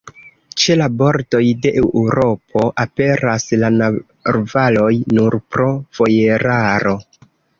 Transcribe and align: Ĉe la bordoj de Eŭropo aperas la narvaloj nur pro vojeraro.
Ĉe 0.61 0.75
la 0.77 0.85
bordoj 1.01 1.41
de 1.65 1.73
Eŭropo 1.81 2.63
aperas 2.85 3.45
la 3.65 3.71
narvaloj 3.75 4.91
nur 5.19 5.39
pro 5.57 5.71
vojeraro. 5.99 6.97